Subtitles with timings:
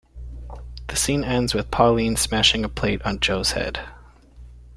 [0.87, 3.81] The scene ends with Pauline smashing a plate on Joe's head.